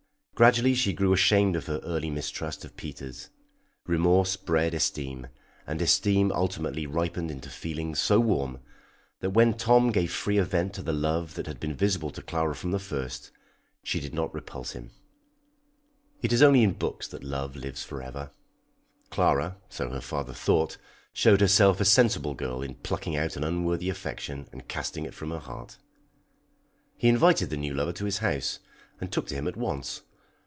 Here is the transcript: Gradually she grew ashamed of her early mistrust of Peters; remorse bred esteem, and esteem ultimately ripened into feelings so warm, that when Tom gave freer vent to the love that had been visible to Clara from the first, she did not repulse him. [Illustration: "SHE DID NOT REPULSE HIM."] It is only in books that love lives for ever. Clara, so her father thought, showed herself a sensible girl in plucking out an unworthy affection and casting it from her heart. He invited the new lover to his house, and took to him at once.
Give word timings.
Gradually 0.33 0.73
she 0.73 0.91
grew 0.91 1.13
ashamed 1.13 1.55
of 1.55 1.67
her 1.67 1.77
early 1.83 2.09
mistrust 2.09 2.65
of 2.65 2.75
Peters; 2.75 3.29
remorse 3.85 4.35
bred 4.37 4.73
esteem, 4.73 5.27
and 5.67 5.79
esteem 5.83 6.31
ultimately 6.31 6.87
ripened 6.87 7.29
into 7.29 7.47
feelings 7.51 7.99
so 7.99 8.19
warm, 8.19 8.59
that 9.19 9.29
when 9.33 9.53
Tom 9.55 9.91
gave 9.91 10.11
freer 10.11 10.43
vent 10.43 10.73
to 10.73 10.81
the 10.81 10.93
love 10.93 11.35
that 11.35 11.45
had 11.45 11.59
been 11.59 11.75
visible 11.75 12.09
to 12.09 12.23
Clara 12.23 12.55
from 12.55 12.71
the 12.71 12.79
first, 12.79 13.29
she 13.83 13.99
did 13.99 14.15
not 14.15 14.33
repulse 14.33 14.71
him. 14.71 14.89
[Illustration: 16.21 16.21
"SHE 16.21 16.21
DID 16.21 16.21
NOT 16.21 16.23
REPULSE 16.23 16.23
HIM."] 16.23 16.23
It 16.31 16.33
is 16.33 16.41
only 16.41 16.63
in 16.63 16.79
books 16.79 17.07
that 17.07 17.23
love 17.23 17.55
lives 17.55 17.83
for 17.83 18.01
ever. 18.01 18.31
Clara, 19.11 19.57
so 19.69 19.89
her 19.91 20.01
father 20.01 20.33
thought, 20.33 20.77
showed 21.13 21.41
herself 21.41 21.79
a 21.79 21.85
sensible 21.85 22.33
girl 22.33 22.63
in 22.63 22.73
plucking 22.73 23.15
out 23.15 23.37
an 23.37 23.43
unworthy 23.43 23.89
affection 23.91 24.47
and 24.51 24.67
casting 24.67 25.05
it 25.05 25.13
from 25.13 25.29
her 25.29 25.37
heart. 25.37 25.77
He 26.97 27.07
invited 27.09 27.51
the 27.51 27.57
new 27.57 27.75
lover 27.75 27.93
to 27.93 28.05
his 28.05 28.17
house, 28.17 28.57
and 28.99 29.11
took 29.11 29.27
to 29.27 29.35
him 29.35 29.47
at 29.47 29.55
once. 29.55 30.01